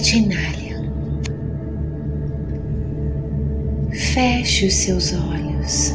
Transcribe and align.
Satinalia. 0.00 0.90
Feche 3.92 4.66
os 4.66 4.74
seus 4.74 5.12
olhos. 5.12 5.94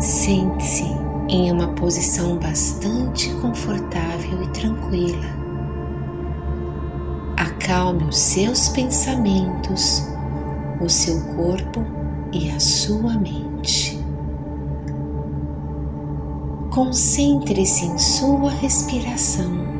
Sente-se 0.00 0.86
em 1.28 1.52
uma 1.52 1.68
posição 1.74 2.38
bastante 2.38 3.30
confortável 3.34 4.42
e 4.42 4.48
tranquila. 4.48 5.26
Acalme 7.36 8.02
os 8.02 8.18
seus 8.18 8.68
pensamentos, 8.70 10.04
o 10.80 10.88
seu 10.88 11.20
corpo 11.36 11.86
e 12.32 12.50
a 12.50 12.58
sua 12.58 13.14
mente. 13.14 13.96
Concentre-se 16.70 17.84
em 17.86 17.96
sua 17.96 18.50
respiração. 18.50 19.71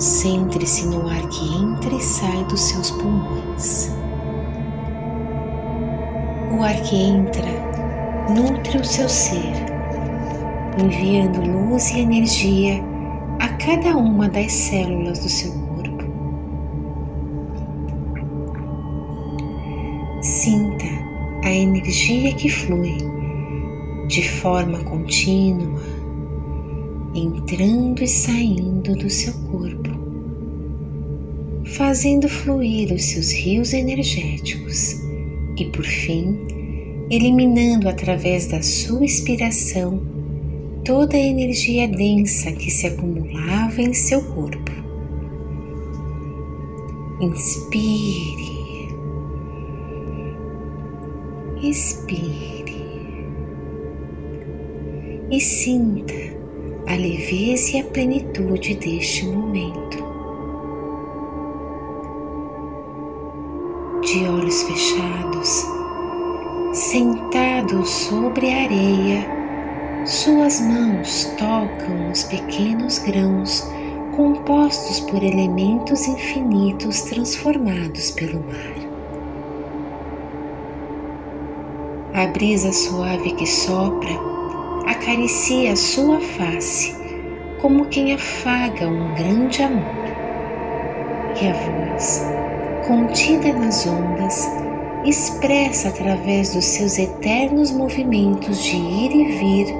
Concentre-se 0.00 0.86
no 0.86 1.06
ar 1.06 1.28
que 1.28 1.44
entra 1.62 1.94
e 1.94 2.00
sai 2.00 2.42
dos 2.44 2.58
seus 2.58 2.90
pulmões. 2.90 3.94
O 6.58 6.62
ar 6.62 6.74
que 6.84 6.96
entra 6.96 7.44
nutre 8.34 8.78
o 8.78 8.84
seu 8.84 9.06
ser, 9.10 9.52
enviando 10.82 11.42
luz 11.42 11.90
e 11.90 12.00
energia 12.00 12.82
a 13.40 13.48
cada 13.58 13.94
uma 13.94 14.26
das 14.26 14.50
células 14.50 15.18
do 15.18 15.28
seu 15.28 15.52
corpo. 15.52 16.04
Sinta 20.22 20.86
a 21.44 21.52
energia 21.52 22.34
que 22.36 22.48
flui 22.48 22.96
de 24.08 24.26
forma 24.26 24.82
contínua, 24.84 25.78
entrando 27.14 28.02
e 28.02 28.08
saindo 28.08 28.94
do 28.94 29.10
seu 29.10 29.34
corpo, 29.50 29.89
fazendo 31.80 32.28
fluir 32.28 32.92
os 32.92 33.02
seus 33.04 33.32
rios 33.32 33.72
energéticos 33.72 35.00
e, 35.56 35.64
por 35.72 35.86
fim, 35.86 36.38
eliminando 37.10 37.88
através 37.88 38.48
da 38.48 38.60
sua 38.60 39.02
inspiração 39.02 39.98
toda 40.84 41.16
a 41.16 41.18
energia 41.18 41.88
densa 41.88 42.52
que 42.52 42.70
se 42.70 42.86
acumulava 42.86 43.80
em 43.80 43.94
seu 43.94 44.22
corpo. 44.22 44.70
Inspire, 47.18 48.90
expire 51.62 52.84
e 55.30 55.40
sinta 55.40 56.12
a 56.86 56.94
leveza 56.94 57.78
e 57.78 57.80
a 57.80 57.84
plenitude 57.84 58.74
deste 58.74 59.24
momento. 59.24 59.99
De 64.10 64.26
olhos 64.28 64.64
fechados, 64.64 65.64
Sentado 66.72 67.86
sobre 67.86 68.52
a 68.52 68.64
areia, 68.64 69.24
suas 70.04 70.60
mãos 70.60 71.32
tocam 71.38 72.10
os 72.10 72.24
pequenos 72.24 72.98
grãos 72.98 73.70
compostos 74.16 74.98
por 74.98 75.22
elementos 75.22 76.08
infinitos 76.08 77.02
transformados 77.02 78.10
pelo 78.10 78.40
mar. 78.40 78.74
A 82.12 82.26
brisa 82.32 82.72
suave 82.72 83.30
que 83.36 83.46
sopra 83.46 84.10
acaricia 84.88 85.76
sua 85.76 86.18
face 86.18 86.96
como 87.60 87.86
quem 87.86 88.12
afaga 88.12 88.88
um 88.88 89.14
grande 89.14 89.62
amor. 89.62 89.84
E 91.40 91.46
a 91.46 91.52
voz, 91.52 92.39
contida 92.86 93.52
nas 93.52 93.86
ondas, 93.86 94.46
expressa 95.04 95.88
através 95.88 96.54
dos 96.54 96.64
seus 96.64 96.98
eternos 96.98 97.70
movimentos 97.70 98.62
de 98.62 98.76
ir 98.76 99.10
e 99.12 99.24
vir 99.38 99.74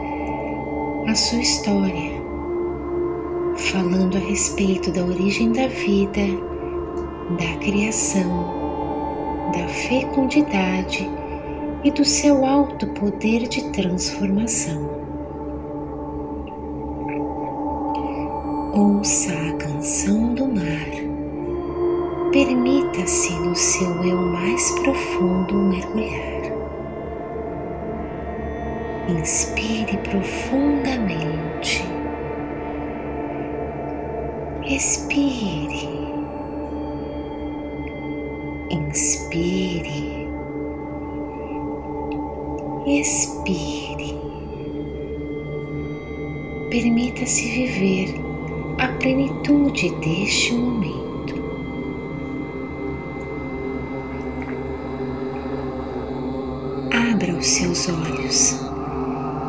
a 1.09 1.15
sua 1.15 1.41
história, 1.41 2.13
falando 3.57 4.17
a 4.17 4.21
respeito 4.21 4.91
da 4.91 5.05
origem 5.05 5.53
da 5.53 5.67
vida, 5.67 6.21
da 7.39 7.59
criação, 7.59 9.51
da 9.53 9.67
fecundidade 9.69 11.09
e 11.85 11.91
do 11.91 12.05
seu 12.05 12.45
alto 12.45 12.87
poder 12.89 13.49
de 13.49 13.71
transformação. 13.71 15.01
Ouça 18.73 19.33
a 19.33 19.53
canção 19.55 20.35
do 20.35 20.47
mar 20.47 21.10
Permita-se 22.33 23.33
no 23.41 23.57
seu 23.57 24.05
eu 24.05 24.17
mais 24.17 24.71
profundo 24.79 25.57
mergulhar. 25.57 26.53
Inspire 29.09 29.99
profundamente. 29.99 31.85
Expire. 34.65 35.89
Inspire. 38.71 40.29
Expire. 42.87 44.15
Permita-se 46.71 47.49
viver 47.49 48.15
a 48.79 48.87
plenitude 48.99 49.91
deste 49.97 50.55
momento. 50.55 51.10
Seus 57.81 57.89
olhos 57.89 58.61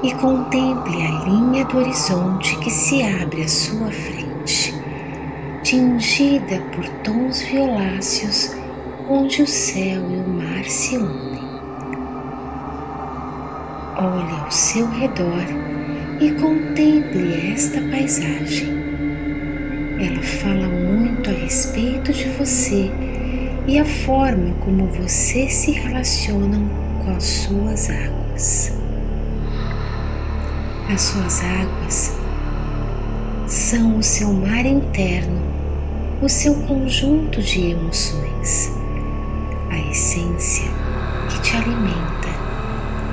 e 0.03 0.13
contemple 0.15 1.03
a 1.03 1.25
linha 1.25 1.65
do 1.65 1.77
horizonte 1.77 2.57
que 2.59 2.71
se 2.71 3.03
abre 3.03 3.43
à 3.43 3.47
sua 3.47 3.91
frente, 3.91 4.73
tingida 5.63 6.61
por 6.73 6.87
tons 7.03 7.41
violáceos 7.41 8.55
onde 9.09 9.43
o 9.43 9.47
céu 9.47 10.01
e 10.09 10.15
o 10.15 10.27
mar 10.27 10.63
se 10.63 10.97
unem. 10.97 11.51
Olhe 13.97 14.39
ao 14.39 14.51
seu 14.51 14.87
redor 14.87 15.45
e 16.19 16.31
contemple 16.31 17.51
esta 17.53 17.81
paisagem. 17.81 18.69
Ela 19.99 20.23
fala 20.23 20.67
muito 20.67 21.29
a 21.29 21.33
respeito 21.33 22.13
de 22.13 22.29
você 22.29 22.89
e 23.67 23.77
a 23.77 23.85
forma 23.85 24.55
como 24.63 24.87
você 24.87 25.47
se 25.49 25.71
relaciona 25.71 26.90
com 27.03 27.15
as 27.15 27.23
suas 27.23 27.89
águas. 27.89 28.73
As 30.93 31.01
suas 31.01 31.41
águas 31.43 32.15
são 33.47 33.97
o 33.97 34.03
seu 34.03 34.31
mar 34.31 34.65
interno, 34.65 35.41
o 36.21 36.29
seu 36.29 36.53
conjunto 36.63 37.41
de 37.41 37.71
emoções, 37.71 38.71
a 39.69 39.77
essência 39.91 40.69
que 41.29 41.41
te 41.41 41.55
alimenta 41.55 42.29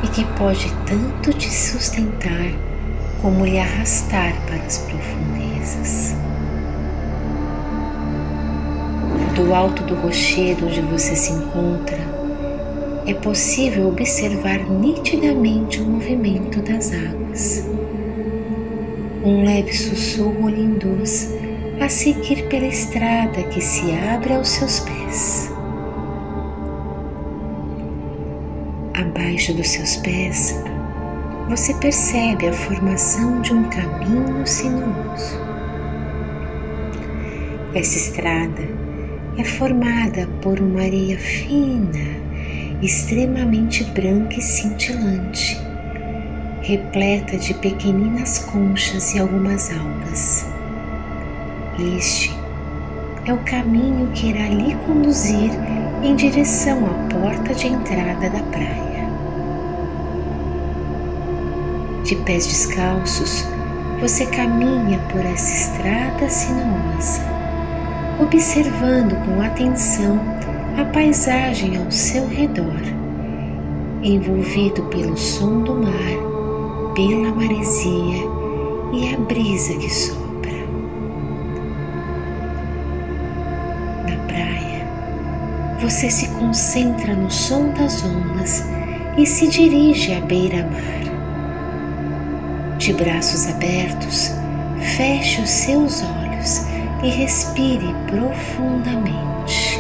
e 0.05 0.09
que 0.09 0.25
pode 0.37 0.73
tanto 0.87 1.33
te 1.33 1.51
sustentar 1.51 2.53
como 3.23 3.45
lhe 3.45 3.59
arrastar 3.59 4.33
para 4.47 4.57
as 4.57 4.79
profundezas. 4.79 6.15
Do 9.35 9.55
alto 9.55 9.83
do 9.85 9.95
rochedo 9.95 10.67
onde 10.67 10.81
você 10.83 11.15
se 11.15 11.33
encontra, 11.33 12.18
é 13.09 13.15
possível 13.15 13.89
observar 13.89 14.59
nitidamente 14.71 15.81
o 15.81 15.85
movimento 15.87 16.61
das 16.61 16.93
águas. 16.93 17.67
Um 19.25 19.45
leve 19.45 19.73
sussurro 19.73 20.51
lhe 20.51 20.61
induz 20.61 21.35
a 21.81 21.89
seguir 21.89 22.47
pela 22.49 22.67
estrada 22.67 23.43
que 23.45 23.63
se 23.63 23.93
abre 23.93 24.35
aos 24.35 24.51
seus 24.51 24.81
pés. 24.81 25.51
Abaixo 28.93 29.55
dos 29.55 29.69
seus 29.69 29.97
pés, 29.97 30.63
você 31.49 31.73
percebe 31.75 32.47
a 32.47 32.53
formação 32.53 33.41
de 33.41 33.55
um 33.55 33.65
caminho 33.71 34.47
sinuoso. 34.47 35.41
Essa 37.75 37.97
estrada 37.97 38.69
é 39.39 39.45
formada 39.45 40.29
por 40.43 40.61
uma 40.61 40.83
areia 40.83 41.19
fina 41.19 42.28
extremamente 42.83 43.83
branca 43.83 44.37
e 44.39 44.43
cintilante, 44.43 45.61
repleta 46.63 47.37
de 47.37 47.53
pequeninas 47.55 48.39
conchas 48.39 49.15
e 49.15 49.19
algumas 49.19 49.71
algas. 49.73 50.47
Este 51.97 52.33
é 53.27 53.33
o 53.33 53.39
caminho 53.39 54.07
que 54.13 54.29
irá 54.29 54.49
lhe 54.49 54.77
conduzir 54.87 55.51
em 56.05 56.15
direção 56.15 56.87
à 56.87 57.09
porta 57.13 57.53
de 57.53 57.67
entrada 57.67 58.31
da 58.31 58.43
praia. 58.45 59.09
De 62.05 62.15
pés 62.17 62.47
descalços, 62.47 63.45
você 64.01 64.25
caminha 64.27 65.01
por 65.11 65.21
essa 65.27 65.53
estrada 65.53 66.29
sinuosa, 66.29 67.23
observando 68.21 69.17
com 69.25 69.43
atenção 69.43 70.21
a 70.77 70.85
paisagem 70.93 71.77
ao 71.77 71.91
seu 71.91 72.27
redor, 72.29 72.83
envolvido 74.03 74.83
pelo 74.85 75.17
som 75.17 75.63
do 75.63 75.75
mar, 75.75 76.93
pela 76.95 77.35
maresia 77.35 78.25
e 78.93 79.15
a 79.15 79.19
brisa 79.19 79.75
que 79.75 79.93
sopra. 79.93 80.29
Na 84.05 84.17
praia, 84.27 84.87
você 85.81 86.11
se 86.11 86.29
concentra 86.31 87.15
no 87.15 87.31
som 87.31 87.73
das 87.73 88.05
ondas 88.05 88.65
e 89.17 89.27
se 89.27 89.49
dirige 89.49 90.15
à 90.15 90.21
beira-mar. 90.21 90.99
De 92.79 92.93
braços 92.93 93.49
abertos, 93.49 94.31
feche 94.97 95.41
os 95.41 95.51
seus 95.51 96.03
olhos 96.03 96.65
e 97.03 97.09
respire 97.09 97.95
profundamente. 98.07 99.78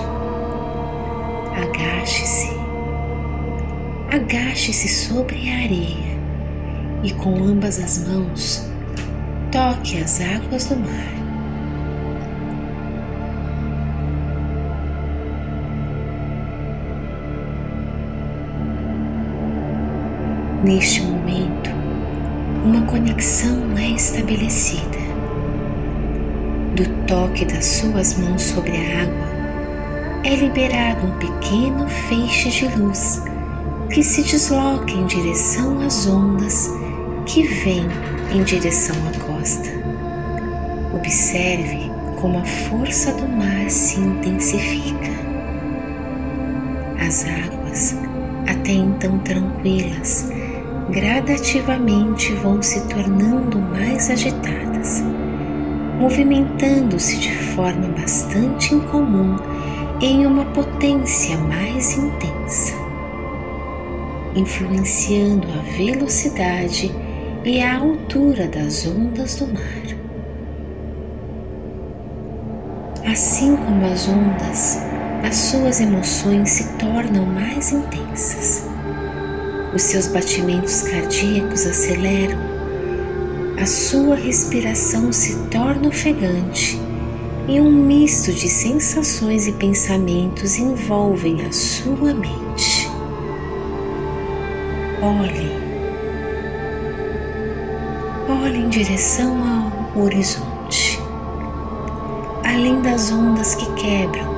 Agache-se. 1.79 2.51
Agache-se 4.11 4.89
sobre 4.89 5.49
a 5.49 5.55
areia 5.63 6.19
e 7.05 7.13
com 7.13 7.37
ambas 7.37 7.79
as 7.79 8.09
mãos 8.09 8.69
toque 9.53 10.03
as 10.03 10.21
águas 10.21 10.67
do 10.67 10.77
mar. 10.77 11.15
Neste 20.65 21.03
momento, 21.03 21.71
uma 22.65 22.83
conexão 22.87 23.79
é 23.79 23.91
estabelecida. 23.91 24.99
Do 26.75 27.07
toque 27.07 27.45
das 27.45 27.65
suas 27.65 28.19
mãos 28.19 28.43
sobre 28.43 28.73
a 28.73 29.03
água, 29.03 29.38
é 30.25 30.35
liberado 30.35 31.07
um 31.07 31.19
pequeno 31.19 31.89
feixe 31.89 32.51
de 32.51 32.77
luz 32.77 33.23
que 33.91 34.03
se 34.03 34.23
desloca 34.23 34.91
em 34.93 35.07
direção 35.07 35.81
às 35.81 36.07
ondas 36.07 36.71
que 37.25 37.43
vêm 37.43 37.87
em 38.33 38.43
direção 38.43 38.97
à 39.09 39.19
costa. 39.27 39.69
Observe 40.95 41.91
como 42.21 42.39
a 42.39 42.45
força 42.45 43.13
do 43.13 43.29
mar 43.29 43.71
se 43.71 44.01
intensifica. 44.01 45.11
As 47.01 47.25
águas, 47.25 47.97
até 48.47 48.73
então 48.73 49.19
tranquilas, 49.21 50.31
gradativamente 50.91 52.33
vão 52.35 52.61
se 52.61 52.87
tornando 52.89 53.59
mais 53.59 54.11
agitadas, 54.11 55.03
movimentando-se 55.99 57.19
de 57.19 57.35
forma 57.55 57.89
bastante 57.89 58.75
incomum 58.75 59.37
em 60.01 60.25
uma 60.25 60.45
potência 60.45 61.37
mais 61.37 61.99
intensa, 61.99 62.75
influenciando 64.37 65.49
a 65.49 65.63
velocidade 65.77 66.95
e 67.45 67.61
a 67.61 67.79
altura 67.79 68.47
das 68.47 68.87
ondas 68.87 69.37
do 69.37 69.49
mar. 69.49 69.99
Assim 73.11 73.57
como 73.57 73.87
as 73.87 74.09
ondas, 74.09 74.79
as 75.27 75.35
suas 75.35 75.81
emoções 75.81 76.51
se 76.51 76.79
tornam 76.79 77.27
mais 77.27 77.73
intensas. 77.73 78.69
Os 79.75 79.83
seus 79.83 80.07
batimentos 80.07 80.83
cardíacos 80.83 81.67
aceleram, 81.67 82.39
a 83.61 83.67
sua 83.67 84.15
respiração 84.15 85.13
se 85.13 85.37
torna 85.49 85.89
ofegante 85.89 86.88
e 87.49 87.61
um 87.61 87.73
misto 87.73 88.31
de 88.31 88.49
sensações 88.49 89.47
e 89.47 89.53
pensamentos 89.53 90.59
envolvem 90.59 91.41
a 91.47 91.51
sua 91.51 92.13
mente. 92.13 92.89
Olhe, 95.01 95.51
olhe 98.29 98.59
em 98.59 98.69
direção 98.69 99.39
ao 99.43 100.03
horizonte, 100.03 101.01
além 102.45 102.83
das 102.83 103.11
ondas 103.11 103.55
que 103.55 103.73
quebram, 103.73 104.29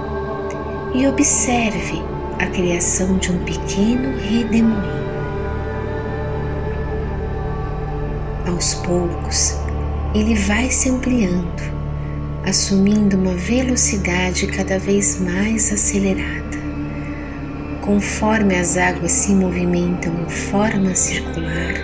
e 0.94 1.06
observe 1.06 2.00
a 2.38 2.46
criação 2.46 3.18
de 3.18 3.32
um 3.32 3.38
pequeno 3.44 4.16
redemoinho. 4.18 5.10
aos 8.60 8.74
poucos, 8.74 9.56
ele 10.14 10.34
vai 10.34 10.70
se 10.70 10.90
ampliando, 10.90 11.79
assumindo 12.44 13.16
uma 13.16 13.34
velocidade 13.34 14.46
cada 14.46 14.78
vez 14.78 15.20
mais 15.20 15.72
acelerada. 15.72 16.58
Conforme 17.82 18.56
as 18.56 18.76
águas 18.76 19.12
se 19.12 19.34
movimentam 19.34 20.12
em 20.22 20.28
forma 20.28 20.94
circular, 20.94 21.74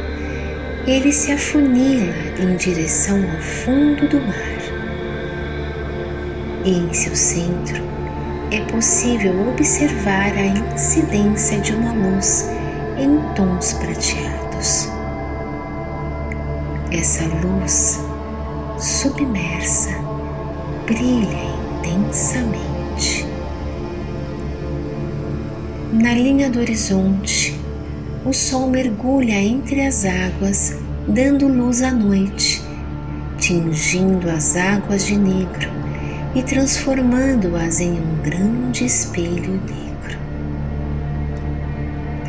ele 0.87 1.13
se 1.13 1.33
afunila 1.33 2.15
em 2.39 2.57
direção 2.57 3.19
ao 3.31 3.41
fundo 3.41 4.09
do 4.09 4.21
mar. 4.21 4.57
E 6.65 6.71
em 6.71 6.93
seu 6.93 7.15
centro 7.15 7.83
é 8.51 8.61
possível 8.71 9.49
observar 9.49 10.33
a 10.33 10.75
incidência 10.75 11.59
de 11.61 11.73
uma 11.73 11.93
luz 11.93 12.49
em 12.97 13.19
tons 13.35 13.73
prateados. 13.75 14.89
Essa 16.93 17.25
luz 17.25 18.01
submersa 18.79 20.06
brilha 20.87 21.27
intensamente. 21.81 23.27
Na 25.93 26.15
linha 26.15 26.49
do 26.49 26.61
horizonte, 26.61 27.59
o 28.25 28.33
sol 28.33 28.69
mergulha 28.69 29.35
entre 29.35 29.85
as 29.85 30.05
águas, 30.05 30.79
dando 31.09 31.49
luz 31.49 31.83
à 31.83 31.91
noite, 31.91 32.63
tingindo 33.39 34.31
as 34.31 34.57
águas 34.57 35.05
de 35.05 35.17
negro 35.17 35.69
e 36.35 36.43
transformando-as 36.43 37.81
em 37.81 37.93
um 37.93 38.23
grande 38.23 38.85
espelho 38.85 39.61
negro. 39.67 40.19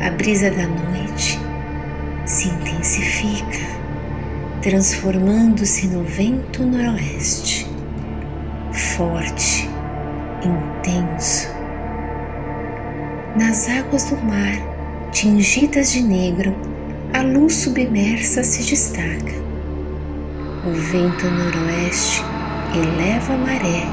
A 0.04 0.10
brisa 0.10 0.50
da 0.50 0.66
noite 0.66 1.38
se 2.26 2.48
intensifica 2.48 3.78
transformando-se 4.62 5.86
no 5.86 6.02
vento 6.02 6.64
noroeste, 6.64 7.67
forte, 8.98 9.70
intenso. 10.42 11.48
Nas 13.36 13.68
águas 13.68 14.10
do 14.10 14.16
mar, 14.16 14.58
tingidas 15.12 15.92
de 15.92 16.02
negro, 16.02 16.52
a 17.14 17.22
luz 17.22 17.54
submersa 17.54 18.42
se 18.42 18.64
destaca. 18.64 19.38
O 20.66 20.72
vento 20.72 21.30
noroeste 21.30 22.24
eleva 22.74 23.34
a 23.34 23.38
maré 23.38 23.86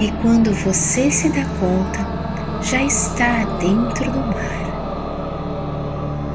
e 0.00 0.12
quando 0.20 0.52
você 0.52 1.10
se 1.10 1.30
dá 1.30 1.46
conta, 1.58 2.06
já 2.62 2.82
está 2.82 3.42
dentro 3.58 4.12
do 4.12 4.18
mar. 4.18 4.66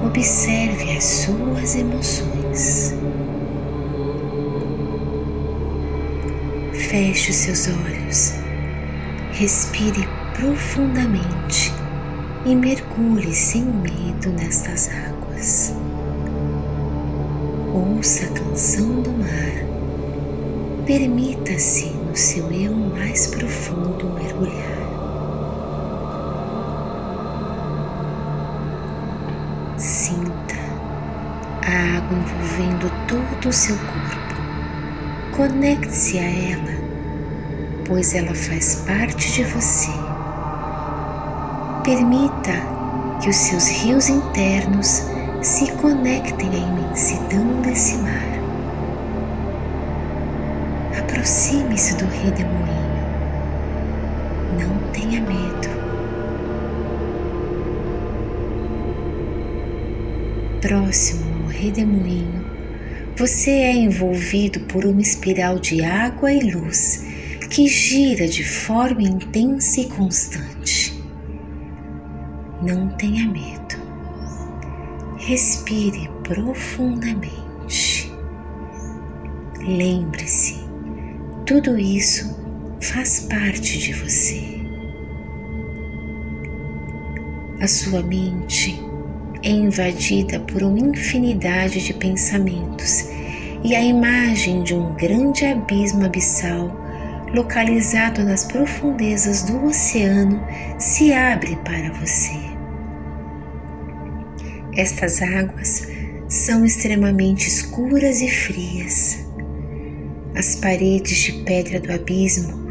Observe 0.08 0.98
as 0.98 1.04
suas 1.04 1.76
emoções. 1.76 3.01
Feche 6.92 7.32
os 7.32 7.38
seus 7.38 7.70
olhos, 7.70 8.34
respire 9.32 10.06
profundamente 10.34 11.72
e 12.46 12.54
mergulhe 12.54 13.34
sem 13.34 13.64
medo 13.64 14.30
nestas 14.32 14.90
águas. 14.90 15.74
Ouça 17.74 18.26
a 18.26 18.30
canção 18.32 19.02
do 19.04 19.10
mar, 19.10 20.86
permita-se 20.86 21.92
no 21.92 22.14
seu 22.14 22.52
eu 22.52 22.76
mais 22.76 23.28
profundo 23.28 24.10
mergulhar. 24.10 24.82
Sinta 29.78 30.56
a 31.66 31.98
água 32.00 32.18
envolvendo 32.18 32.92
todo 33.08 33.48
o 33.48 33.54
seu 33.54 33.78
corpo. 33.78 34.32
Conecte-se 35.32 36.20
a 36.20 36.24
ela 36.24 36.81
pois 37.86 38.14
ela 38.14 38.34
faz 38.34 38.76
parte 38.88 39.32
de 39.32 39.44
você. 39.44 39.92
Permita 41.84 42.54
que 43.22 43.30
os 43.30 43.36
seus 43.36 43.68
rios 43.68 44.10
internos 44.10 45.04
se 45.42 45.72
conectem 45.74 46.50
à 46.50 46.58
imensidão 46.58 47.62
desse 47.62 47.98
mar. 47.98 48.32
Aproxime-se 51.00 51.96
do 51.96 52.06
redemoinho. 52.06 52.92
Não 54.60 54.92
tenha 54.92 55.22
medo. 55.22 55.70
Próximo 60.62 61.44
ao 61.44 61.50
redemoinho, 61.50 62.46
você 63.18 63.52
é 63.52 63.74
envolvido 63.74 64.60
por 64.62 64.86
uma 64.86 65.02
espiral 65.02 65.58
de 65.60 65.84
água 65.84 66.32
e 66.32 66.52
luz 66.52 67.11
que 67.52 67.68
gira 67.68 68.26
de 68.30 68.46
forma 68.46 69.02
intensa 69.02 69.82
e 69.82 69.86
constante. 69.90 71.04
Não 72.62 72.88
tenha 72.96 73.28
medo. 73.28 73.76
Respire 75.18 76.10
profundamente. 76.24 78.10
Lembre-se, 79.60 80.62
tudo 81.46 81.78
isso 81.78 82.34
faz 82.80 83.28
parte 83.30 83.80
de 83.80 83.94
você. 83.96 84.62
A 87.60 87.68
sua 87.68 88.02
mente 88.02 88.82
é 89.44 89.50
invadida 89.50 90.40
por 90.40 90.64
uma 90.64 90.80
infinidade 90.80 91.84
de 91.84 91.94
pensamentos 91.96 93.10
e 93.62 93.76
a 93.76 93.84
imagem 93.84 94.64
de 94.64 94.74
um 94.74 94.94
grande 94.96 95.46
abismo 95.46 96.06
abissal 96.06 96.81
localizado 97.34 98.24
nas 98.24 98.44
profundezas 98.44 99.44
do 99.44 99.66
oceano 99.66 100.46
se 100.78 101.14
abre 101.14 101.56
para 101.58 101.92
você. 101.94 102.40
Estas 104.74 105.22
águas 105.22 105.88
são 106.28 106.66
extremamente 106.66 107.48
escuras 107.48 108.22
e 108.22 108.30
frias. 108.30 109.26
As 110.36 110.56
paredes 110.56 111.18
de 111.18 111.32
pedra 111.44 111.80
do 111.80 111.92
abismo 111.92 112.62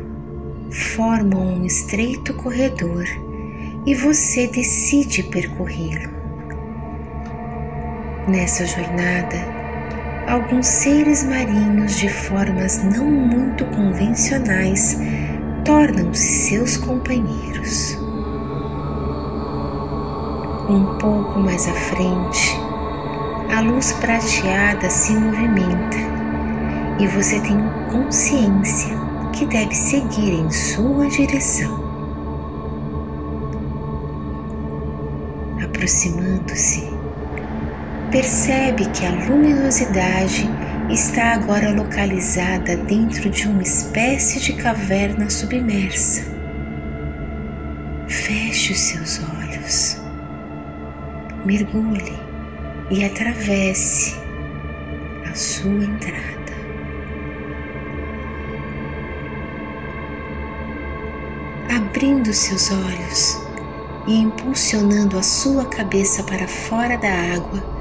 formam 0.71 1.61
um 1.61 1.67
estreito 1.67 2.33
corredor 2.35 3.05
e 3.87 3.95
você 3.95 4.47
decide 4.47 5.23
percorrê-lo. 5.25 6.11
Nessa 8.29 8.65
jornada, 8.67 9.60
alguns 10.31 10.65
seres 10.65 11.25
marinhos 11.25 11.97
de 11.97 12.09
formas 12.09 12.85
não 12.85 13.05
muito 13.05 13.65
convencionais 13.67 14.97
tornam-se 15.65 16.49
seus 16.49 16.77
companheiros. 16.77 17.99
Um 20.69 20.99
pouco 21.01 21.41
mais 21.41 21.67
à 21.67 21.73
frente, 21.73 22.57
a 23.53 23.61
luz 23.61 23.91
prateada 23.95 24.89
se 24.89 25.13
movimenta 25.15 25.97
e 27.01 27.09
você 27.09 27.41
tem 27.41 27.59
consciência 27.91 28.97
que 29.33 29.45
deve 29.47 29.75
seguir 29.75 30.33
em 30.33 30.49
sua 30.49 31.09
direção. 31.09 31.91
Aproximando-se, 35.65 36.90
percebe 38.11 38.87
que 38.91 39.07
a 39.07 39.13
luminosidade 39.13 40.49
está 40.91 41.35
agora 41.35 41.71
localizada 41.71 42.77
dentro 42.77 43.31
de 43.31 43.47
uma 43.47 43.63
espécie 43.63 44.41
de 44.41 44.55
caverna 44.55 45.31
submersa. 45.31 46.23
Feche 48.09 48.73
os 48.73 48.81
seus 48.81 49.21
olhos, 49.39 50.01
mergulhe 51.45 52.19
e 52.91 53.05
atravesse 53.05 54.17
a 55.31 55.35
sua 55.35 55.85
entrada. 55.85 56.41
Abrindo 61.77 62.33
seus 62.33 62.73
olhos 62.73 63.39
e 64.09 64.17
impulsionando 64.17 65.17
a 65.17 65.23
sua 65.23 65.65
cabeça 65.67 66.25
para 66.25 66.49
fora 66.49 66.99
da 66.99 67.13
água, 67.37 67.80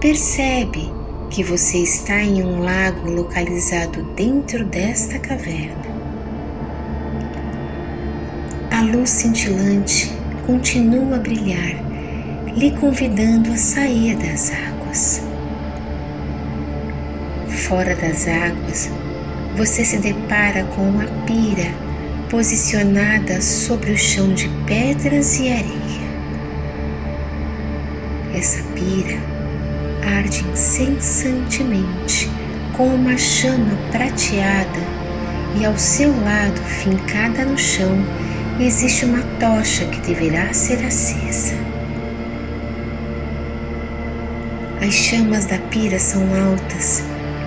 percebe 0.00 0.92
que 1.30 1.42
você 1.42 1.78
está 1.78 2.20
em 2.22 2.42
um 2.42 2.60
lago 2.60 3.10
localizado 3.10 4.02
dentro 4.14 4.64
desta 4.64 5.18
caverna. 5.18 5.84
A 8.70 8.82
luz 8.82 9.10
cintilante 9.10 10.12
continua 10.46 11.16
a 11.16 11.18
brilhar, 11.18 11.82
lhe 12.54 12.70
convidando 12.72 13.52
a 13.52 13.56
sair 13.56 14.16
das 14.16 14.52
águas. 14.52 15.22
Fora 17.48 17.96
das 17.96 18.28
águas, 18.28 18.90
você 19.56 19.84
se 19.84 19.98
depara 19.98 20.64
com 20.64 20.82
uma 20.82 21.06
pira 21.24 21.72
posicionada 22.30 23.40
sobre 23.40 23.92
o 23.92 23.98
chão 23.98 24.32
de 24.34 24.48
pedras 24.66 25.38
e 25.38 25.48
areia. 25.48 26.06
Essa 28.34 28.62
pira 28.74 29.35
arde 30.06 30.44
incessantemente 30.52 32.30
com 32.76 32.86
uma 32.86 33.16
chama 33.16 33.76
prateada 33.90 34.96
e 35.58 35.64
ao 35.64 35.76
seu 35.76 36.10
lado, 36.22 36.60
fincada 36.62 37.44
no 37.44 37.56
chão, 37.56 37.96
existe 38.60 39.06
uma 39.06 39.22
tocha 39.40 39.86
que 39.86 40.00
deverá 40.00 40.52
ser 40.52 40.84
acesa. 40.84 41.54
As 44.86 44.92
chamas 44.92 45.46
da 45.46 45.58
pira 45.70 45.98
são 45.98 46.22
altas, 46.44 47.02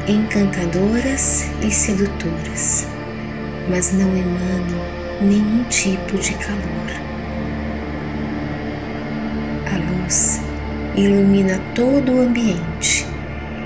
encantadoras 0.07 1.45
e 1.61 1.71
sedutoras, 1.71 2.87
mas 3.69 3.93
não 3.93 4.09
emanam 4.09 4.99
nenhum 5.21 5.63
tipo 5.65 6.17
de 6.17 6.33
calor. 6.33 6.89
A 9.71 10.03
luz 10.03 10.48
ilumina 10.95 11.59
todo 11.75 12.13
o 12.13 12.21
ambiente 12.21 13.05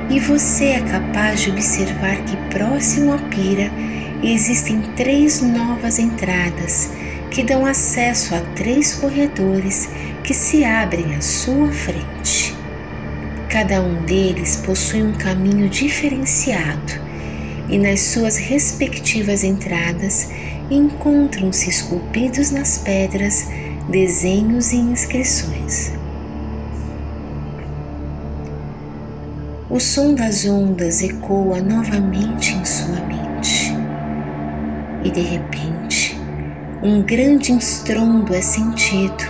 e 0.09 0.19
você 0.19 0.65
é 0.65 0.81
capaz 0.81 1.41
de 1.41 1.51
observar 1.51 2.17
que 2.25 2.35
próximo 2.55 3.13
à 3.13 3.17
pira 3.17 3.71
existem 4.21 4.81
três 4.95 5.41
novas 5.41 5.99
entradas 5.99 6.91
que 7.31 7.43
dão 7.43 7.65
acesso 7.65 8.35
a 8.35 8.41
três 8.55 8.93
corredores 8.93 9.89
que 10.23 10.33
se 10.33 10.63
abrem 10.63 11.15
à 11.15 11.21
sua 11.21 11.71
frente. 11.71 12.55
Cada 13.49 13.81
um 13.81 14.03
deles 14.03 14.57
possui 14.57 15.03
um 15.03 15.13
caminho 15.13 15.67
diferenciado 15.69 16.93
e 17.69 17.77
nas 17.77 18.01
suas 18.01 18.37
respectivas 18.37 19.43
entradas 19.43 20.29
encontram-se 20.69 21.69
esculpidos 21.69 22.51
nas 22.51 22.77
pedras 22.77 23.47
desenhos 23.89 24.71
e 24.71 24.77
inscrições. 24.77 26.02
O 29.73 29.79
som 29.79 30.13
das 30.13 30.45
ondas 30.45 31.01
ecoa 31.01 31.59
novamente 31.59 32.53
em 32.53 32.63
sua 32.63 32.95
mente. 33.07 33.73
E 35.03 35.09
de 35.09 35.21
repente, 35.21 36.15
um 36.83 37.01
grande 37.01 37.51
estrondo 37.53 38.35
é 38.35 38.41
sentido, 38.41 39.23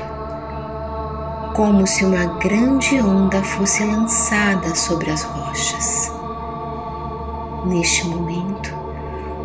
como 1.55 1.87
se 1.87 2.03
uma 2.03 2.25
grande 2.39 2.99
onda 2.99 3.41
fosse 3.41 3.85
lançada 3.85 4.75
sobre 4.75 5.11
as 5.11 5.23
rochas. 5.23 6.11
Neste 7.65 8.05
momento, 8.07 8.75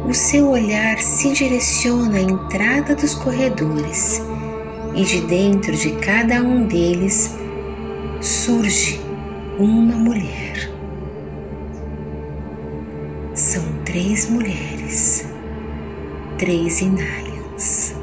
o 0.05 0.13
seu 0.13 0.51
olhar 0.51 0.99
se 0.99 1.33
direciona 1.33 2.19
à 2.19 2.23
entrada 2.23 2.97
dos 2.97 3.15
corredores 3.15 4.21
e 4.97 5.05
de 5.05 5.21
dentro 5.29 5.77
de 5.77 5.93
cada 5.93 6.43
um 6.43 6.67
deles 6.67 7.37
surge 8.21 9.01
uma 9.61 9.95
mulher. 9.95 10.68
Três 13.99 14.31
mulheres, 14.31 15.27
três 16.39 16.81
Inálians. 16.81 17.97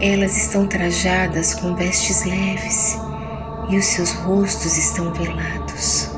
Elas 0.00 0.36
estão 0.36 0.66
trajadas 0.66 1.54
com 1.54 1.76
vestes 1.76 2.24
leves 2.24 2.98
e 3.68 3.76
os 3.78 3.84
seus 3.84 4.10
rostos 4.10 4.76
estão 4.76 5.12
velados. 5.12 6.10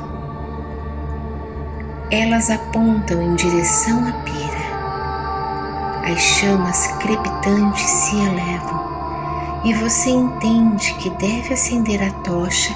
Elas 2.10 2.48
apontam 2.48 3.20
em 3.20 3.34
direção 3.34 4.08
à 4.08 4.12
pira. 4.22 6.10
As 6.10 6.22
chamas 6.22 6.86
crepitantes 7.02 7.82
se 7.82 8.16
elevam 8.16 9.60
e 9.62 9.74
você 9.74 10.08
entende 10.08 10.94
que 10.94 11.10
deve 11.10 11.52
acender 11.52 12.02
a 12.02 12.10
tocha 12.22 12.72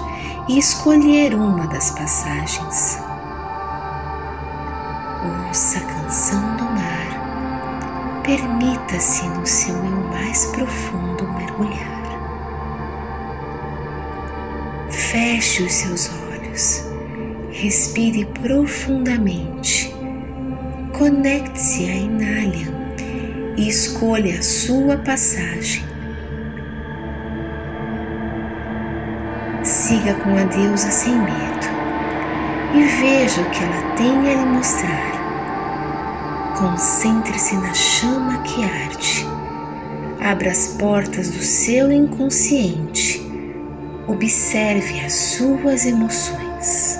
e 0.51 0.59
escolher 0.59 1.33
uma 1.33 1.67
das 1.67 1.93
passagens. 1.93 3.02
Ouça 5.53 5.81
a 5.81 5.83
canção 5.83 6.57
do 6.57 6.65
mar, 6.65 8.23
permita-se 8.25 9.29
no 9.29 9.47
seu 9.47 9.75
eu 9.75 10.09
mais 10.11 10.47
profundo 10.47 11.29
mergulhar. 11.29 12.03
Feche 14.89 15.63
os 15.65 15.73
seus 15.75 16.11
olhos, 16.31 16.87
respire 17.51 18.25
profundamente, 18.41 19.95
conecte-se 20.97 21.85
a 21.85 21.97
Inalian 21.97 22.73
e 23.59 23.69
escolha 23.69 24.39
a 24.39 24.43
sua 24.43 24.97
passagem 24.97 25.85
siga 29.63 30.15
com 30.15 30.35
a 30.35 30.45
deusa 30.45 30.91
sem 30.91 31.15
medo 31.15 31.67
e 32.75 32.85
veja 33.03 33.43
o 33.43 33.51
que 33.51 33.63
ela 33.63 33.95
tem 33.97 34.31
a 34.31 34.35
lhe 34.35 34.47
mostrar. 34.47 35.12
Concentre-se 36.59 37.57
na 37.57 37.75
chama 37.75 38.43
que 38.43 38.63
arde. 38.63 39.27
Abra 40.21 40.51
as 40.51 40.69
portas 40.69 41.31
do 41.31 41.43
seu 41.43 41.91
inconsciente. 41.91 43.21
Observe 44.07 45.01
as 45.01 45.13
suas 45.13 45.87
emoções. 45.87 46.92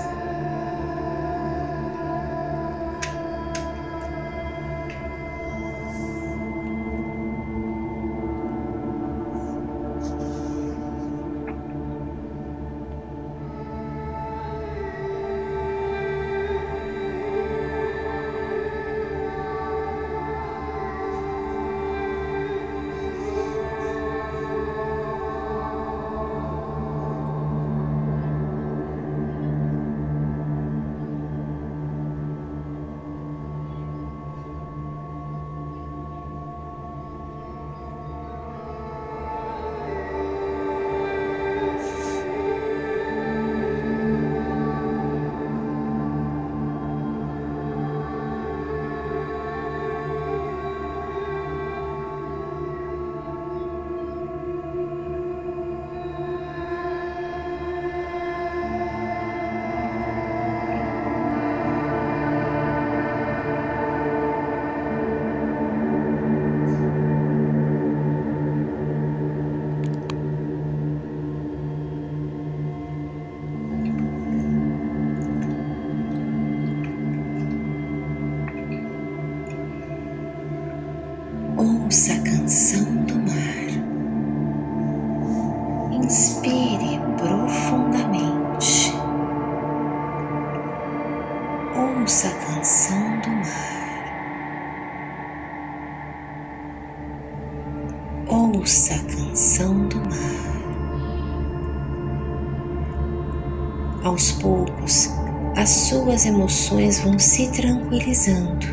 Aos 104.13 104.31
poucos, 104.33 105.09
as 105.57 105.69
suas 105.69 106.23
emoções 106.27 106.99
vão 106.99 107.17
se 107.17 107.51
tranquilizando 107.51 108.67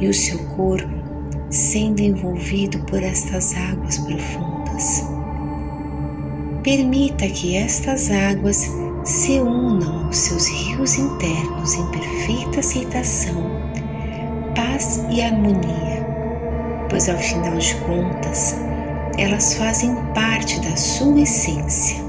e 0.00 0.08
o 0.08 0.12
seu 0.12 0.36
corpo 0.56 0.90
sendo 1.48 2.00
envolvido 2.00 2.80
por 2.86 3.00
estas 3.04 3.54
águas 3.54 3.98
profundas. 3.98 5.08
Permita 6.64 7.28
que 7.28 7.54
estas 7.54 8.10
águas 8.10 8.68
se 9.04 9.38
unam 9.38 10.06
aos 10.06 10.16
seus 10.16 10.48
rios 10.48 10.98
internos 10.98 11.74
em 11.74 11.86
perfeita 11.92 12.58
aceitação, 12.58 13.44
paz 14.56 15.04
e 15.08 15.22
harmonia, 15.22 16.04
pois 16.90 17.08
ao 17.08 17.16
final 17.16 17.56
de 17.58 17.76
contas, 17.76 18.56
elas 19.16 19.54
fazem 19.54 19.94
parte 20.12 20.58
da 20.62 20.74
sua 20.74 21.20
essência, 21.20 22.05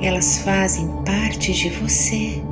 elas 0.00 0.38
fazem 0.38 0.86
parte 1.04 1.52
de 1.52 1.70
você. 1.70 2.42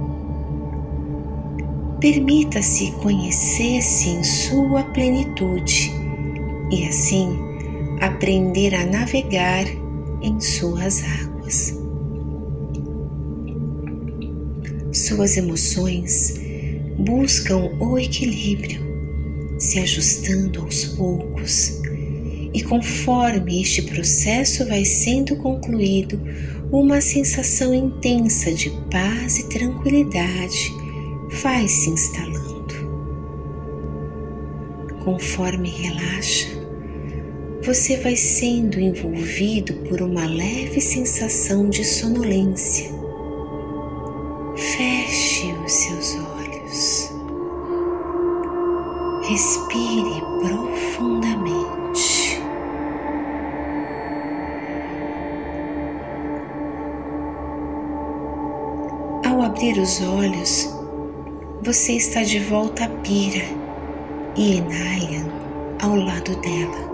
Permita-se 2.01 2.91
conhecer-se 3.03 4.11
em 4.11 4.23
sua 4.23 4.83
plenitude 4.85 5.93
e 6.71 6.87
assim 6.87 7.39
aprender 8.01 8.75
a 8.75 8.85
navegar 8.85 9.65
em 10.23 10.41
suas 10.41 11.03
águas. 11.03 11.79
Suas 14.93 15.37
emoções 15.37 16.41
buscam 16.99 17.71
o 17.79 17.99
equilíbrio, 17.99 18.81
se 19.59 19.79
ajustando 19.79 20.63
aos 20.63 20.85
poucos, 20.85 21.81
e 22.53 22.63
conforme 22.63 23.61
este 23.61 23.83
processo 23.83 24.67
vai 24.67 24.85
sendo 24.85 25.37
concluído, 25.37 26.21
uma 26.73 27.01
sensação 27.01 27.73
intensa 27.73 28.53
de 28.53 28.71
paz 28.91 29.39
e 29.39 29.49
tranquilidade 29.49 30.75
vai 31.43 31.69
se 31.69 31.91
instalando. 31.91 32.57
Conforme 35.05 35.69
relaxa, 35.69 36.49
você 37.63 37.97
vai 37.99 38.17
sendo 38.17 38.81
envolvido 38.81 39.75
por 39.89 40.03
uma 40.03 40.27
leve 40.27 40.81
sensação 40.81 41.69
de 41.69 41.85
sonolência. 41.85 42.91
Feche 44.57 45.53
os 45.65 45.73
seus 45.73 46.17
olhos. 46.17 47.13
Respire 49.29 50.16
abrir 59.67 59.81
os 59.81 60.01
olhos, 60.01 60.73
você 61.61 61.95
está 61.95 62.23
de 62.23 62.39
volta 62.39 62.85
à 62.85 62.89
pira 62.89 63.43
e 64.37 64.59
Enalian 64.59 65.27
ao 65.83 65.97
lado 65.97 66.37
dela. 66.41 66.87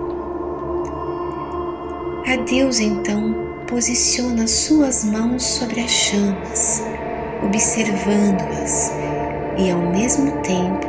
A 2.27 2.37
Deus 2.49 2.81
então 2.81 3.35
posiciona 3.69 4.47
suas 4.47 5.05
mãos 5.05 5.43
sobre 5.43 5.81
as 5.81 5.91
chamas, 5.91 6.83
observando-as 7.45 8.91
e 9.59 9.71
ao 9.71 9.81
mesmo 9.91 10.31
tempo 10.41 10.89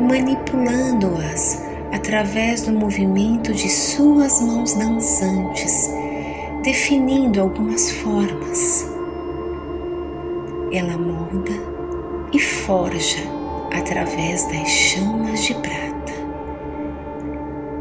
manipulando-as 0.00 1.60
através 1.92 2.62
do 2.62 2.72
movimento 2.72 3.52
de 3.52 3.68
suas 3.68 4.40
mãos 4.40 4.74
dançantes, 4.74 5.90
definindo 6.62 7.40
algumas 7.40 7.90
formas. 7.90 8.95
Ela 10.72 10.98
molda 10.98 11.52
e 12.32 12.40
forja 12.40 13.22
através 13.72 14.44
das 14.46 14.68
chamas 14.68 15.44
de 15.44 15.54
prata. 15.54 16.12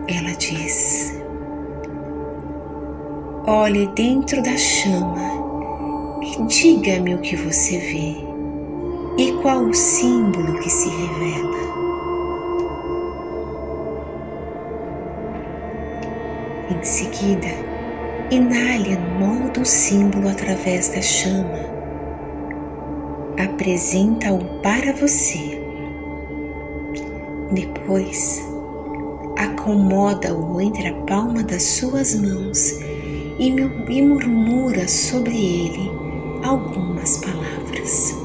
Ela 0.08 0.36
diz: 0.38 1.20
Olhe 3.48 3.88
dentro 3.96 4.42
da 4.44 4.56
chama 4.56 6.20
e 6.22 6.46
diga-me 6.46 7.16
o 7.16 7.22
que 7.22 7.36
você 7.36 7.78
vê 7.78 8.26
e 9.18 9.32
qual 9.42 9.64
o 9.64 9.74
símbolo 9.74 10.60
que 10.60 10.70
se 10.70 10.90
revela. 10.90 11.56
Em 16.70 16.84
seguida, 16.84 17.48
Inalian 18.32 19.00
molda 19.20 19.62
o 19.62 19.66
símbolo 19.66 20.30
através 20.30 20.90
da 20.90 21.02
chama. 21.02 21.75
Apresenta-o 23.38 24.40
para 24.62 24.94
você. 24.94 25.62
Depois, 27.52 28.42
acomoda-o 29.38 30.62
entre 30.62 30.88
a 30.88 30.94
palma 31.02 31.44
das 31.44 31.64
suas 31.64 32.16
mãos 32.16 32.80
e, 33.38 34.02
murmura 34.02 34.88
sobre 34.88 35.36
ele 35.36 35.92
algumas 36.44 37.18
palavras. 37.18 38.16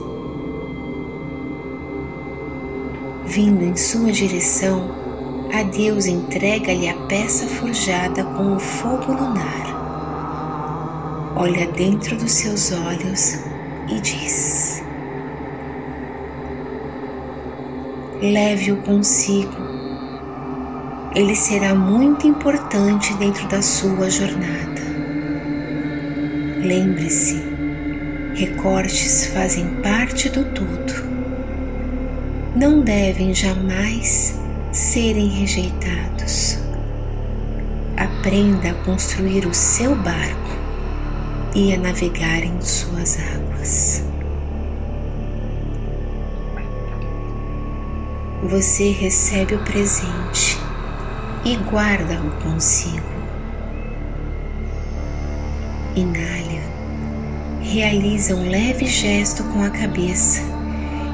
Vindo 3.26 3.64
em 3.64 3.76
sua 3.76 4.12
direção, 4.12 4.90
a 5.52 5.64
Deus 5.64 6.06
entrega-lhe 6.06 6.88
a 6.88 6.94
peça 7.06 7.46
forjada 7.46 8.22
com 8.24 8.54
o 8.54 8.60
fogo 8.60 9.12
lunar. 9.12 9.80
Olha 11.36 11.66
dentro 11.72 12.16
dos 12.16 12.32
seus 12.32 12.70
olhos 12.72 13.38
e 13.88 14.00
diz: 14.00 14.82
leve-o 18.22 18.76
consigo. 18.82 19.70
Ele 21.14 21.34
será 21.34 21.74
muito 21.74 22.26
importante 22.26 23.14
dentro 23.14 23.48
da 23.48 23.62
sua 23.62 24.10
jornada. 24.10 24.80
Lembre-se, 26.62 27.42
recortes 28.34 29.26
fazem 29.26 29.66
parte 29.82 30.28
do 30.28 30.44
todo. 30.52 31.10
Não 32.54 32.80
devem 32.80 33.34
jamais 33.34 34.38
serem 34.70 35.28
rejeitados. 35.28 36.58
Aprenda 37.96 38.70
a 38.70 38.84
construir 38.84 39.46
o 39.46 39.54
seu 39.54 39.94
barco 39.94 40.50
e 41.54 41.72
a 41.74 41.78
navegar 41.78 42.44
em 42.44 42.60
suas 42.60 43.18
águas. 43.18 44.09
Você 48.42 48.90
recebe 48.90 49.54
o 49.54 49.58
presente 49.64 50.58
e 51.44 51.56
guarda-o 51.56 52.30
consigo. 52.42 53.04
Inale, 55.94 56.62
realiza 57.60 58.34
um 58.34 58.48
leve 58.48 58.86
gesto 58.86 59.44
com 59.44 59.62
a 59.62 59.68
cabeça 59.68 60.40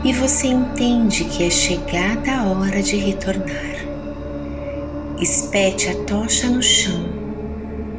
e 0.05 0.13
você 0.13 0.47
entende 0.47 1.25
que 1.25 1.43
é 1.43 1.51
chegada 1.51 2.31
a 2.31 2.45
hora 2.45 2.81
de 2.81 2.97
retornar. 2.97 3.75
Espete 5.21 5.89
a 5.89 6.05
tocha 6.05 6.49
no 6.49 6.63
chão, 6.63 7.09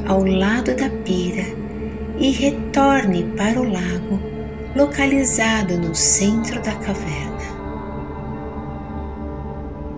ao 0.08 0.24
lado 0.24 0.74
da 0.74 0.90
pira, 1.04 1.44
e 2.18 2.32
retorne 2.32 3.26
para 3.36 3.60
o 3.60 3.70
lago 3.70 4.22
localizado 4.74 5.78
no 5.78 5.94
centro 5.94 6.62
da 6.62 6.74
caverna. 6.76 7.37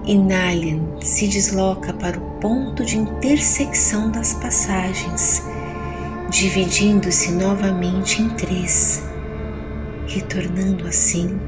Inalian 0.10 1.00
se 1.04 1.28
desloca 1.28 1.94
para 1.94 2.18
o 2.18 2.40
ponto 2.40 2.84
de 2.84 2.98
intersecção 2.98 4.10
das 4.10 4.34
passagens, 4.34 5.44
dividindo-se 6.32 7.32
novamente 7.34 8.20
em 8.20 8.30
três, 8.30 9.04
retornando 10.08 10.88
assim 10.88 11.40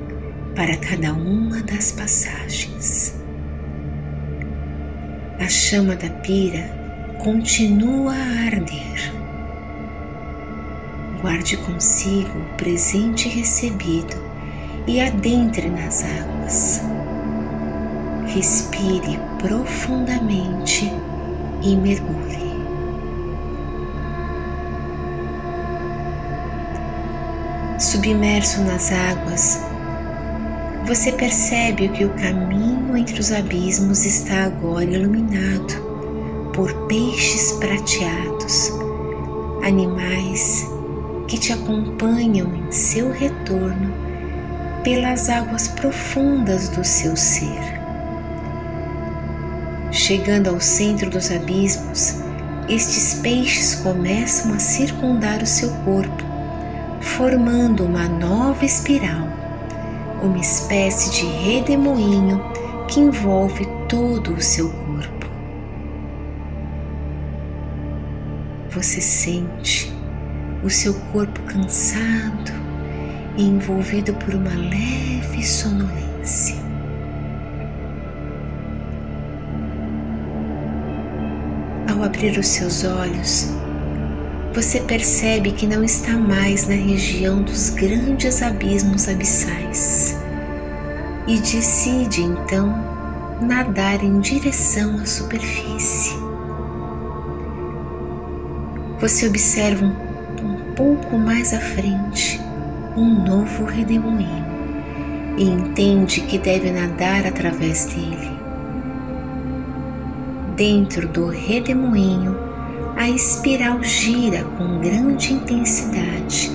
para 0.55 0.77
cada 0.77 1.11
uma 1.11 1.59
das 1.63 1.91
passagens. 1.91 3.19
A 5.39 5.49
chama 5.49 5.95
da 5.95 6.11
pira 6.11 6.69
continua 7.17 8.13
a 8.13 8.45
arder. 8.45 9.11
Guarde 11.19 11.57
consigo 11.57 12.37
o 12.37 12.57
presente 12.57 13.27
recebido 13.27 14.15
e 14.85 15.01
adentre 15.01 15.67
nas 15.67 16.03
águas. 16.03 17.00
Respire 18.33 19.19
profundamente 19.39 20.89
e 21.61 21.75
mergulhe. 21.75 22.51
Submerso 27.77 28.61
nas 28.61 28.89
águas, 28.89 29.59
você 30.85 31.11
percebe 31.11 31.89
que 31.89 32.05
o 32.05 32.09
caminho 32.11 32.95
entre 32.95 33.19
os 33.19 33.33
abismos 33.33 34.05
está 34.05 34.45
agora 34.45 34.85
iluminado 34.85 36.51
por 36.53 36.73
peixes 36.87 37.51
prateados, 37.53 38.71
animais 39.63 40.65
que 41.27 41.37
te 41.37 41.51
acompanham 41.51 42.55
em 42.55 42.71
seu 42.71 43.11
retorno 43.11 43.93
pelas 44.83 45.29
águas 45.29 45.67
profundas 45.67 46.69
do 46.69 46.83
seu 46.83 47.15
ser. 47.17 47.70
Chegando 50.03 50.49
ao 50.49 50.59
centro 50.59 51.11
dos 51.11 51.29
abismos, 51.29 52.15
estes 52.67 53.19
peixes 53.21 53.75
começam 53.75 54.51
a 54.51 54.57
circundar 54.57 55.43
o 55.43 55.45
seu 55.45 55.69
corpo, 55.85 56.23
formando 56.99 57.85
uma 57.85 58.07
nova 58.07 58.65
espiral 58.65 59.27
uma 60.23 60.39
espécie 60.39 61.11
de 61.11 61.25
redemoinho 61.25 62.41
que 62.87 62.99
envolve 62.99 63.63
todo 63.87 64.33
o 64.33 64.41
seu 64.41 64.71
corpo. 64.71 65.27
Você 68.71 69.01
sente 69.01 69.93
o 70.63 70.69
seu 70.69 70.95
corpo 71.11 71.39
cansado 71.43 72.51
e 73.37 73.43
envolvido 73.43 74.15
por 74.15 74.33
uma 74.33 74.55
leve 74.55 75.45
sonolência. 75.45 76.60
Ao 82.01 82.07
abrir 82.07 82.35
os 82.39 82.47
seus 82.47 82.83
olhos, 82.83 83.47
você 84.55 84.79
percebe 84.79 85.51
que 85.51 85.67
não 85.67 85.83
está 85.83 86.13
mais 86.13 86.67
na 86.67 86.73
região 86.73 87.43
dos 87.43 87.69
grandes 87.69 88.41
abismos 88.41 89.07
abissais 89.07 90.17
e 91.27 91.37
decide 91.37 92.23
então 92.23 92.73
nadar 93.39 94.03
em 94.03 94.19
direção 94.19 94.99
à 94.99 95.05
superfície. 95.05 96.15
Você 98.99 99.27
observa 99.27 99.85
um, 99.85 100.73
pouco 100.73 101.19
mais 101.19 101.53
à 101.53 101.59
frente 101.59 102.41
um 102.97 103.23
novo 103.23 103.63
redemoinho 103.63 104.43
e 105.37 105.43
entende 105.43 106.21
que 106.21 106.39
deve 106.39 106.71
nadar 106.71 107.27
através 107.27 107.85
dele. 107.85 108.40
Dentro 110.61 111.07
do 111.07 111.25
redemoinho, 111.25 112.37
a 112.95 113.09
espiral 113.09 113.81
gira 113.81 114.43
com 114.43 114.79
grande 114.79 115.33
intensidade 115.33 116.51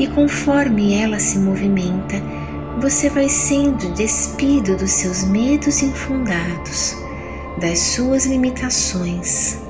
e 0.00 0.08
conforme 0.08 0.92
ela 0.94 1.20
se 1.20 1.38
movimenta, 1.38 2.16
você 2.80 3.08
vai 3.08 3.28
sendo 3.28 3.94
despido 3.94 4.76
dos 4.76 4.90
seus 4.90 5.22
medos 5.22 5.80
infundados, 5.80 6.96
das 7.60 7.78
suas 7.78 8.26
limitações, 8.26 9.60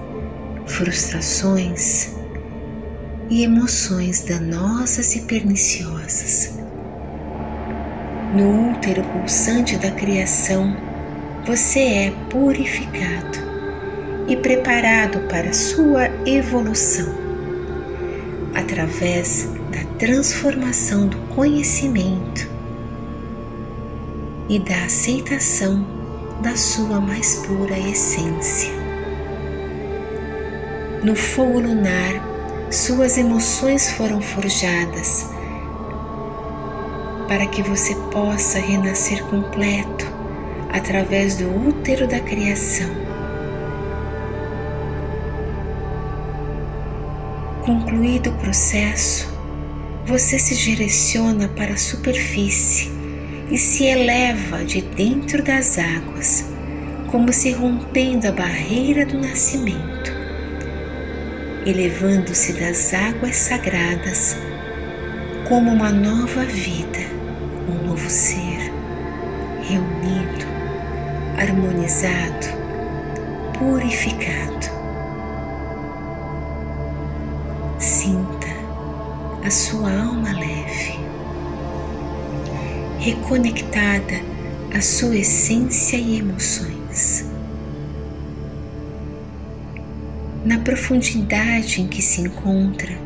frustrações 0.65 2.15
e 3.29 3.45
emoções 3.45 4.25
danosas 4.25 5.15
e 5.17 5.21
perniciosas. 5.27 6.59
No 8.35 8.71
útero 8.71 9.03
pulsante 9.03 9.77
da 9.77 9.91
criação, 9.91 10.75
você 11.45 11.81
é 11.81 12.11
purificado 12.31 13.45
e 14.29 14.37
preparado 14.37 15.21
para 15.29 15.53
sua 15.53 16.09
evolução 16.27 17.07
através 18.55 19.49
da 19.71 19.85
transformação 19.99 21.07
do 21.07 21.17
conhecimento 21.35 22.49
e 24.49 24.59
da 24.59 24.85
aceitação 24.85 25.87
da 26.43 26.57
sua 26.57 27.01
mais 27.01 27.37
pura 27.47 27.79
essência. 27.79 28.73
No 31.03 31.15
fogo 31.15 31.61
lunar, 31.61 32.15
suas 32.71 33.17
emoções 33.17 33.91
foram 33.93 34.21
forjadas 34.21 35.31
para 37.29 37.47
que 37.47 37.62
você 37.62 37.95
possa 38.12 38.59
renascer 38.59 39.23
completo 39.25 40.07
através 40.73 41.37
do 41.37 41.69
útero 41.69 42.07
da 42.09 42.21
criação 42.21 43.06
Concluído 47.66 48.31
o 48.31 48.35
processo, 48.35 49.26
você 50.07 50.38
se 50.38 50.55
direciona 50.55 51.48
para 51.48 51.72
a 51.72 51.76
superfície 51.76 52.88
e 53.50 53.59
se 53.59 53.87
eleva 53.87 54.64
de 54.64 54.83
dentro 54.83 55.42
das 55.42 55.76
águas, 55.76 56.48
como 57.11 57.33
se 57.33 57.50
rompendo 57.50 58.29
a 58.29 58.31
barreira 58.31 59.05
do 59.05 59.18
nascimento, 59.18 60.12
elevando-se 61.66 62.52
das 62.52 62.94
águas 62.94 63.35
sagradas 63.35 64.37
como 65.48 65.72
uma 65.72 65.90
nova 65.90 66.44
vida, 66.44 67.00
um 67.68 67.88
novo 67.88 68.09
ser, 68.09 68.70
reunido, 69.68 70.46
harmonizado, 71.37 72.46
purificado. 73.59 74.76
Sinta 78.07 78.47
a 79.45 79.51
sua 79.51 79.90
alma 79.90 80.31
leve, 80.31 80.97
reconectada 83.01 84.23
à 84.73 84.81
sua 84.81 85.16
essência 85.16 85.97
e 85.97 86.21
emoções. 86.21 87.29
Na 90.45 90.61
profundidade 90.61 91.83
em 91.83 91.88
que 91.88 92.01
se 92.01 92.21
encontra, 92.21 92.97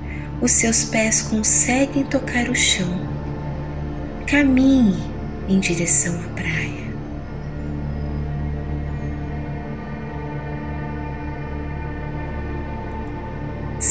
os 0.43 0.53
seus 0.53 0.85
pés 0.85 1.23
conseguem 1.23 2.05
tocar 2.05 2.51
o 2.51 2.55
chão. 2.55 3.09
Caminhe 4.27 5.03
em 5.49 5.59
direção 5.61 6.15
à 6.15 6.29
praia. 6.35 6.80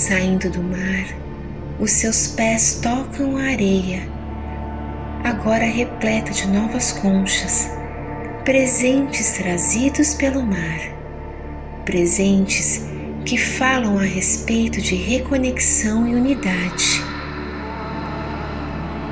Saindo 0.10 0.50
do 0.50 0.64
mar, 0.64 1.06
os 1.80 1.92
seus 1.92 2.30
pés 2.30 2.80
tocam 2.82 3.38
a 3.38 3.44
areia, 3.44 4.02
agora 5.24 5.64
repleta 5.66 6.32
de 6.32 6.48
novas 6.48 6.94
conchas, 6.94 7.70
presentes 8.44 9.34
trazidos 9.34 10.16
pelo 10.16 10.42
mar, 10.42 10.80
presentes 11.86 12.88
que 13.24 13.38
falam 13.38 14.00
a 14.00 14.02
respeito 14.02 14.82
de 14.82 14.96
reconexão 14.96 16.08
e 16.08 16.16
unidade. 16.16 17.04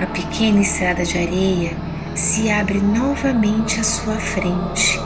A 0.02 0.08
pequena 0.08 0.62
estrada 0.62 1.04
de 1.04 1.16
areia 1.16 1.78
se 2.16 2.50
abre 2.50 2.80
novamente 2.80 3.80
à 3.80 3.84
sua 3.84 4.16
frente, 4.16 5.00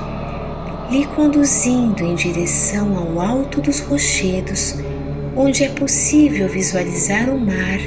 lhe 0.90 1.06
conduzindo 1.08 2.06
em 2.06 2.16
direção 2.16 2.98
ao 2.98 3.20
alto 3.20 3.60
dos 3.60 3.82
rochedos 3.82 4.80
onde 5.36 5.64
é 5.64 5.70
possível 5.70 6.48
visualizar 6.48 7.30
o 7.30 7.40
mar 7.40 7.80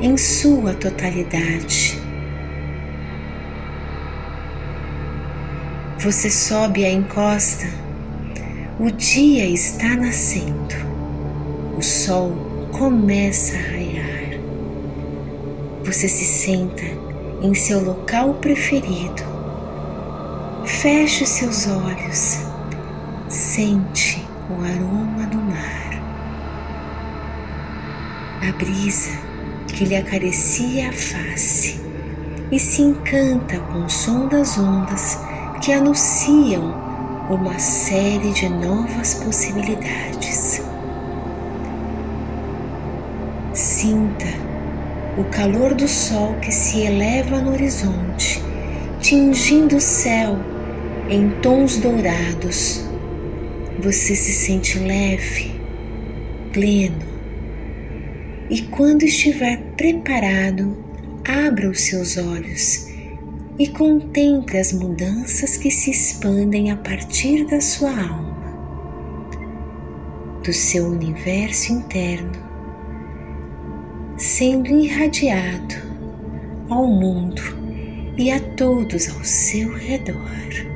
em 0.00 0.16
sua 0.16 0.74
totalidade. 0.74 1.98
Você 5.98 6.30
sobe 6.30 6.84
a 6.84 6.92
encosta, 6.92 7.66
o 8.78 8.90
dia 8.90 9.46
está 9.46 9.96
nascendo, 9.96 10.74
o 11.76 11.82
sol 11.82 12.32
começa 12.72 13.56
a 13.56 13.60
raiar. 13.60 14.40
Você 15.84 16.08
se 16.08 16.24
senta 16.24 16.84
em 17.42 17.54
seu 17.54 17.82
local 17.82 18.34
preferido, 18.34 19.22
feche 20.64 21.24
os 21.24 21.30
seus 21.30 21.66
olhos, 21.66 22.38
sente 23.28 24.22
o 24.50 24.62
aroma 24.62 25.15
a 28.48 28.52
brisa 28.52 29.10
que 29.66 29.84
lhe 29.84 29.96
acaricia 29.96 30.90
a 30.90 30.92
face 30.92 31.80
e 32.52 32.60
se 32.60 32.80
encanta 32.80 33.58
com 33.58 33.84
o 33.84 33.90
som 33.90 34.28
das 34.28 34.56
ondas 34.56 35.18
que 35.60 35.72
anunciam 35.72 36.72
uma 37.28 37.58
série 37.58 38.30
de 38.32 38.48
novas 38.48 39.14
possibilidades. 39.14 40.62
Sinta 43.52 44.26
o 45.18 45.24
calor 45.24 45.74
do 45.74 45.88
sol 45.88 46.34
que 46.34 46.52
se 46.52 46.82
eleva 46.82 47.40
no 47.40 47.52
horizonte, 47.52 48.40
tingindo 49.00 49.76
o 49.76 49.80
céu 49.80 50.38
em 51.08 51.30
tons 51.42 51.78
dourados. 51.78 52.84
Você 53.80 54.14
se 54.14 54.32
sente 54.32 54.78
leve, 54.78 55.60
pleno 56.52 57.15
e 58.48 58.62
quando 58.62 59.02
estiver 59.02 59.60
preparado, 59.76 60.76
abra 61.24 61.68
os 61.68 61.80
seus 61.80 62.16
olhos 62.16 62.86
e 63.58 63.66
contemple 63.68 64.58
as 64.58 64.72
mudanças 64.72 65.56
que 65.56 65.70
se 65.70 65.90
expandem 65.90 66.70
a 66.70 66.76
partir 66.76 67.44
da 67.46 67.60
sua 67.60 67.90
alma, 67.90 68.36
do 70.44 70.52
seu 70.52 70.86
universo 70.86 71.72
interno, 71.72 72.46
sendo 74.16 74.68
irradiado 74.68 75.74
ao 76.70 76.86
mundo 76.86 77.42
e 78.16 78.30
a 78.30 78.38
todos 78.38 79.08
ao 79.08 79.24
seu 79.24 79.74
redor. 79.74 80.75